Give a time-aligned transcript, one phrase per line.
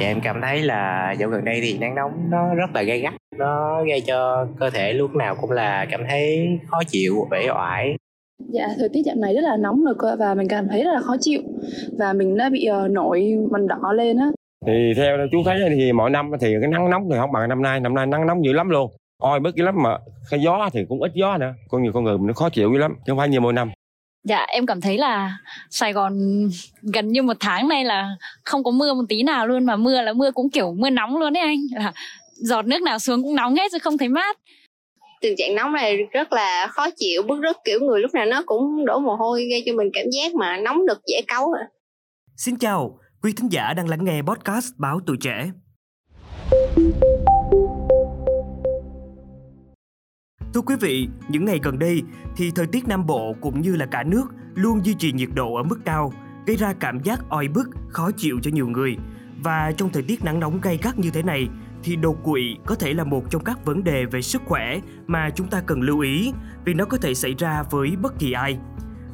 [0.00, 3.00] Dạ em cảm thấy là dạo gần đây thì nắng nóng nó rất là gay
[3.00, 7.48] gắt Nó gây cho cơ thể lúc nào cũng là cảm thấy khó chịu, uể
[7.54, 7.96] oải
[8.48, 10.92] Dạ, thời tiết dạo này rất là nóng rồi cơ và mình cảm thấy rất
[10.92, 11.40] là khó chịu
[11.98, 14.26] và mình đã bị uh, nổi mần đỏ lên á.
[14.66, 17.62] Thì theo chú thấy thì mỗi năm thì cái nắng nóng thì không bằng năm
[17.62, 18.90] nay, năm nay nắng nóng dữ lắm luôn.
[19.22, 19.98] Oi bức dữ lắm mà
[20.30, 21.52] cái gió thì cũng ít gió nữa.
[21.68, 23.52] Con nhiều con người mình nó khó chịu dữ lắm, chứ không phải như mỗi
[23.52, 23.70] năm.
[24.26, 25.38] Dạ em cảm thấy là
[25.70, 26.12] Sài Gòn
[26.82, 30.02] gần như một tháng nay là không có mưa một tí nào luôn mà mưa
[30.02, 31.92] là mưa cũng kiểu mưa nóng luôn đấy anh là
[32.32, 34.38] giọt nước nào xuống cũng nóng hết chứ không thấy mát
[35.20, 38.42] tình trạng nóng này rất là khó chịu bức rứt kiểu người lúc nào nó
[38.46, 41.64] cũng đổ mồ hôi gây cho mình cảm giác mà nóng nực dễ cáu à.
[42.36, 45.50] Xin chào, quý thính giả đang lắng nghe podcast Báo Tuổi Trẻ.
[50.56, 52.02] Thưa quý vị, những ngày gần đây
[52.36, 55.54] thì thời tiết Nam Bộ cũng như là cả nước luôn duy trì nhiệt độ
[55.54, 56.12] ở mức cao,
[56.46, 58.96] gây ra cảm giác oi bức, khó chịu cho nhiều người.
[59.42, 61.48] Và trong thời tiết nắng nóng gay gắt như thế này
[61.82, 65.30] thì đột quỵ có thể là một trong các vấn đề về sức khỏe mà
[65.30, 66.32] chúng ta cần lưu ý
[66.64, 68.58] vì nó có thể xảy ra với bất kỳ ai.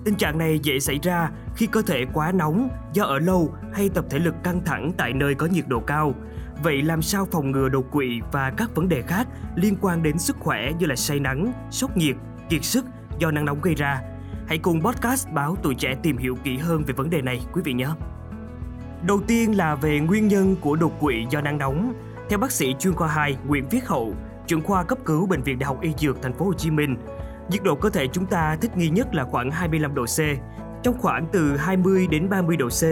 [0.04, 3.88] Tình trạng này dễ xảy ra khi cơ thể quá nóng do ở lâu hay
[3.88, 6.14] tập thể lực căng thẳng tại nơi có nhiệt độ cao.
[6.62, 10.18] Vậy làm sao phòng ngừa đột quỵ và các vấn đề khác liên quan đến
[10.18, 12.16] sức khỏe như là say nắng, sốc nhiệt,
[12.48, 12.84] kiệt sức
[13.18, 14.00] do nắng nóng gây ra?
[14.46, 17.62] Hãy cùng podcast báo tuổi trẻ tìm hiểu kỹ hơn về vấn đề này quý
[17.64, 17.88] vị nhé.
[19.06, 21.94] Đầu tiên là về nguyên nhân của đột quỵ do nắng nóng.
[22.28, 24.14] Theo bác sĩ chuyên khoa 2 Nguyễn Viết Hậu,
[24.46, 26.96] trưởng khoa cấp cứu bệnh viện Đại học Y Dược thành phố Hồ Chí Minh,
[27.50, 30.18] nhiệt độ cơ thể chúng ta thích nghi nhất là khoảng 25 độ C.
[30.82, 32.82] Trong khoảng từ 20 đến 30 độ C,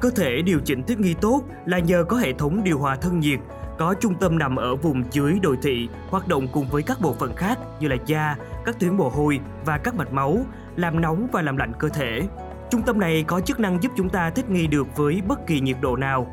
[0.00, 3.20] cơ thể điều chỉnh thích nghi tốt là nhờ có hệ thống điều hòa thân
[3.20, 3.38] nhiệt
[3.78, 7.12] có trung tâm nằm ở vùng dưới đồi thị, hoạt động cùng với các bộ
[7.12, 10.38] phận khác như là da, các tuyến mồ hôi và các mạch máu,
[10.76, 12.22] làm nóng và làm lạnh cơ thể.
[12.70, 15.60] Trung tâm này có chức năng giúp chúng ta thích nghi được với bất kỳ
[15.60, 16.26] nhiệt độ nào.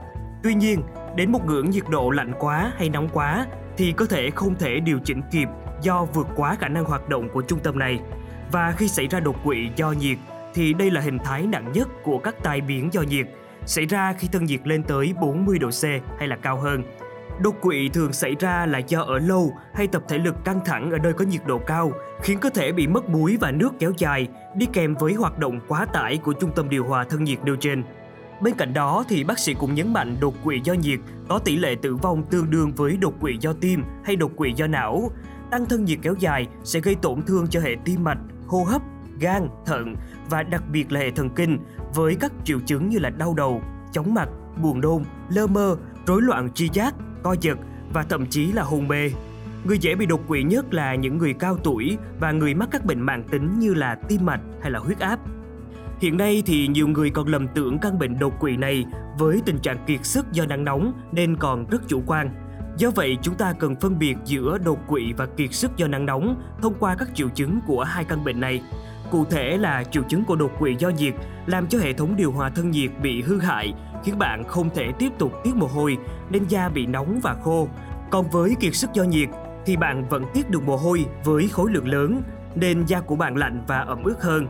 [0.44, 0.82] Tuy nhiên,
[1.16, 3.46] Đến một ngưỡng nhiệt độ lạnh quá hay nóng quá
[3.78, 5.48] thì cơ thể không thể điều chỉnh kịp
[5.82, 8.00] do vượt quá khả năng hoạt động của trung tâm này.
[8.52, 10.18] Và khi xảy ra đột quỵ do nhiệt
[10.54, 13.28] thì đây là hình thái nặng nhất của các tai biến do nhiệt,
[13.66, 15.84] xảy ra khi thân nhiệt lên tới 40 độ C
[16.20, 16.84] hay là cao hơn.
[17.42, 20.92] Đột quỵ thường xảy ra là do ở lâu hay tập thể lực căng thẳng
[20.92, 21.92] ở nơi có nhiệt độ cao,
[22.22, 25.60] khiến cơ thể bị mất muối và nước kéo dài, đi kèm với hoạt động
[25.68, 27.84] quá tải của trung tâm điều hòa thân nhiệt nêu trên.
[28.42, 31.00] Bên cạnh đó thì bác sĩ cũng nhấn mạnh đột quỵ do nhiệt
[31.30, 34.54] có tỷ lệ tử vong tương đương với đột quỵ do tim hay đột quỵ
[34.56, 35.12] do não.
[35.52, 38.82] Tăng thân nhiệt kéo dài sẽ gây tổn thương cho hệ tim mạch, hô hấp,
[39.20, 39.96] gan, thận
[40.30, 41.58] và đặc biệt là hệ thần kinh
[41.96, 44.30] với các triệu chứng như là đau đầu, chóng mặt,
[44.62, 45.76] buồn nôn, lơ mơ,
[46.06, 47.58] rối loạn tri giác, co giật
[47.94, 49.12] và thậm chí là hôn mê.
[49.64, 52.86] Người dễ bị đột quỵ nhất là những người cao tuổi và người mắc các
[52.86, 55.20] bệnh mạng tính như là tim mạch hay là huyết áp.
[56.00, 58.86] Hiện nay thì nhiều người còn lầm tưởng căn bệnh đột quỵ này
[59.20, 62.30] với tình trạng kiệt sức do nắng nóng nên còn rất chủ quan.
[62.78, 66.06] Do vậy, chúng ta cần phân biệt giữa đột quỵ và kiệt sức do nắng
[66.06, 68.62] nóng thông qua các triệu chứng của hai căn bệnh này.
[69.12, 71.14] Cụ thể là triệu chứng của đột quỵ do nhiệt
[71.46, 74.92] làm cho hệ thống điều hòa thân nhiệt bị hư hại, khiến bạn không thể
[75.00, 75.98] tiếp tục tiết mồ hôi
[76.30, 77.68] nên da bị nóng và khô.
[78.12, 79.30] Còn với kiệt sức do nhiệt
[79.66, 82.22] thì bạn vẫn tiết được mồ hôi với khối lượng lớn
[82.56, 84.48] nên da của bạn lạnh và ẩm ướt hơn.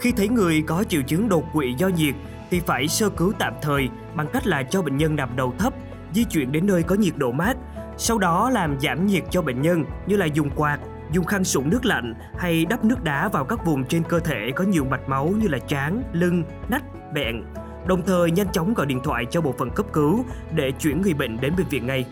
[0.00, 2.14] Khi thấy người có triệu chứng đột quỵ do nhiệt
[2.50, 5.74] thì phải sơ cứu tạm thời bằng cách là cho bệnh nhân nằm đầu thấp,
[6.14, 7.56] di chuyển đến nơi có nhiệt độ mát,
[7.98, 10.78] sau đó làm giảm nhiệt cho bệnh nhân như là dùng quạt,
[11.12, 14.50] dùng khăn sủng nước lạnh hay đắp nước đá vào các vùng trên cơ thể
[14.54, 17.42] có nhiều mạch máu như là trán, lưng, nách, bẹn.
[17.86, 20.24] Đồng thời nhanh chóng gọi điện thoại cho bộ phận cấp cứu
[20.54, 22.04] để chuyển người bệnh đến bệnh viện ngay.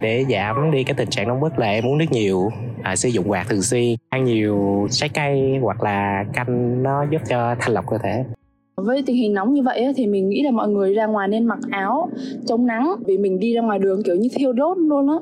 [0.00, 2.50] Để giảm đi cái tình trạng nóng bức là em uống nước nhiều
[2.82, 7.20] à, sử dụng quạt thường xuyên ăn nhiều trái cây hoặc là canh nó giúp
[7.28, 8.24] cho thanh lọc cơ thể.
[8.76, 11.44] Với tình hình nóng như vậy thì mình nghĩ là mọi người ra ngoài nên
[11.44, 12.10] mặc áo
[12.46, 15.16] chống nắng vì mình đi ra ngoài đường kiểu như thiêu đốt luôn á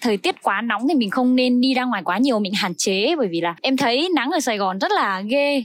[0.00, 2.74] thời tiết quá nóng thì mình không nên đi ra ngoài quá nhiều mình hạn
[2.74, 5.64] chế bởi vì là em thấy nắng ở Sài Gòn rất là ghê.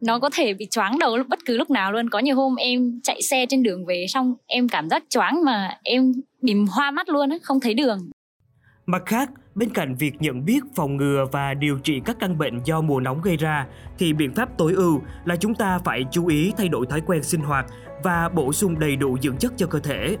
[0.00, 2.10] Nó có thể bị choáng đầu bất cứ lúc nào luôn.
[2.10, 5.78] Có nhiều hôm em chạy xe trên đường về xong em cảm giác choáng mà
[5.82, 6.12] em
[6.42, 8.10] bị hoa mắt luôn không thấy đường.
[8.86, 12.60] Mặt khác bên cạnh việc nhận biết phòng ngừa và điều trị các căn bệnh
[12.64, 13.66] do mùa nóng gây ra
[13.98, 17.22] thì biện pháp tối ưu là chúng ta phải chú ý thay đổi thói quen
[17.22, 17.66] sinh hoạt
[18.04, 20.16] và bổ sung đầy đủ dưỡng chất cho cơ thể.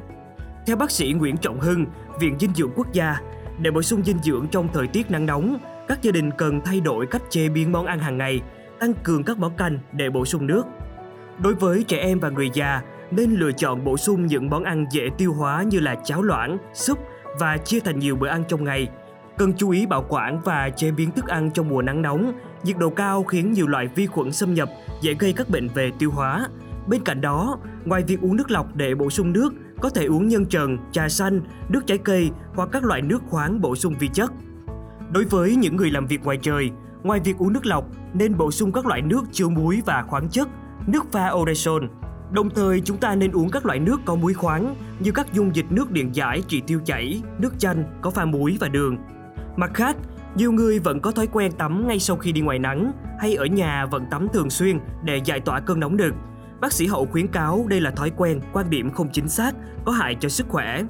[0.66, 1.86] Theo bác sĩ Nguyễn Trọng Hưng,
[2.20, 3.16] Viện Dinh dưỡng Quốc gia,
[3.62, 6.80] để bổ sung dinh dưỡng trong thời tiết nắng nóng, các gia đình cần thay
[6.80, 8.40] đổi cách chế biến món ăn hàng ngày
[8.80, 10.62] tăng cường các món canh để bổ sung nước.
[11.38, 14.86] Đối với trẻ em và người già, nên lựa chọn bổ sung những món ăn
[14.90, 16.98] dễ tiêu hóa như là cháo loãng, súp
[17.38, 18.88] và chia thành nhiều bữa ăn trong ngày.
[19.38, 22.32] Cần chú ý bảo quản và chế biến thức ăn trong mùa nắng nóng.
[22.62, 24.68] Nhiệt độ cao khiến nhiều loại vi khuẩn xâm nhập,
[25.00, 26.48] dễ gây các bệnh về tiêu hóa.
[26.88, 30.28] Bên cạnh đó, ngoài việc uống nước lọc để bổ sung nước có thể uống
[30.28, 34.08] nhân trần, trà xanh, nước trái cây hoặc các loại nước khoáng bổ sung vi
[34.08, 34.32] chất.
[35.12, 36.70] Đối với những người làm việc ngoài trời,
[37.02, 37.84] ngoài việc uống nước lọc
[38.14, 40.48] nên bổ sung các loại nước chứa muối và khoáng chất,
[40.86, 41.84] nước pha Oresol.
[42.32, 45.56] Đồng thời chúng ta nên uống các loại nước có muối khoáng như các dung
[45.56, 48.96] dịch nước điện giải trị tiêu chảy, nước chanh có pha muối và đường.
[49.56, 49.96] Mặt khác,
[50.34, 53.46] nhiều người vẫn có thói quen tắm ngay sau khi đi ngoài nắng hay ở
[53.46, 56.14] nhà vẫn tắm thường xuyên để giải tỏa cơn nóng nực.
[56.62, 59.54] Bác sĩ Hậu khuyến cáo đây là thói quen, quan điểm không chính xác,
[59.84, 60.82] có hại cho sức khỏe.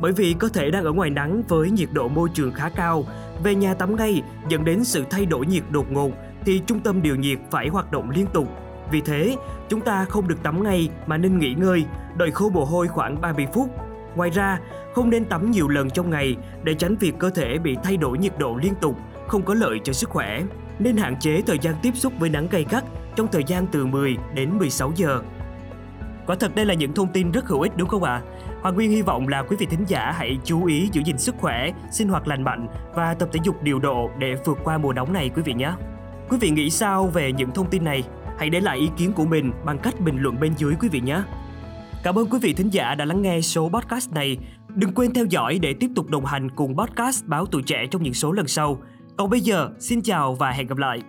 [0.00, 3.04] Bởi vì cơ thể đang ở ngoài nắng với nhiệt độ môi trường khá cao,
[3.42, 6.10] về nhà tắm ngay dẫn đến sự thay đổi nhiệt đột ngột
[6.44, 8.48] thì trung tâm điều nhiệt phải hoạt động liên tục.
[8.90, 9.36] Vì thế,
[9.68, 11.84] chúng ta không được tắm ngay mà nên nghỉ ngơi,
[12.16, 13.70] đợi khô mồ hôi khoảng 30 phút.
[14.16, 14.58] Ngoài ra,
[14.94, 18.18] không nên tắm nhiều lần trong ngày để tránh việc cơ thể bị thay đổi
[18.18, 18.96] nhiệt độ liên tục,
[19.28, 20.42] không có lợi cho sức khỏe.
[20.78, 22.84] Nên hạn chế thời gian tiếp xúc với nắng gay gắt
[23.20, 25.20] trong thời gian từ 10 đến 16 giờ.
[26.26, 28.12] Quả thật đây là những thông tin rất hữu ích đúng không ạ?
[28.12, 28.22] À?
[28.62, 31.34] Hoàng Nguyên hy vọng là quý vị thính giả hãy chú ý giữ gìn sức
[31.38, 34.92] khỏe, sinh hoạt lành mạnh và tập thể dục điều độ để vượt qua mùa
[34.92, 35.72] nóng này quý vị nhé.
[36.28, 38.02] Quý vị nghĩ sao về những thông tin này?
[38.38, 41.00] Hãy để lại ý kiến của mình bằng cách bình luận bên dưới quý vị
[41.00, 41.22] nhé.
[42.02, 44.38] Cảm ơn quý vị thính giả đã lắng nghe số podcast này.
[44.68, 48.02] Đừng quên theo dõi để tiếp tục đồng hành cùng podcast Báo Tuổi Trẻ trong
[48.02, 48.82] những số lần sau.
[49.16, 51.00] Còn bây giờ, xin chào và hẹn gặp lại.